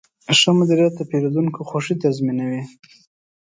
[0.39, 2.61] ښه مدیریت د پیرودونکو خوښي تضمینوي.